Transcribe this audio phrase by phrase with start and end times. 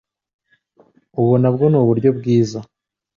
[1.19, 2.59] Ubu nabwo ni uburyo bwiza